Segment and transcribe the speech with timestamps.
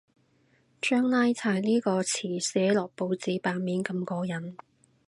[0.81, 4.55] 將拉柴呢個詞寫落報紙版面咁過癮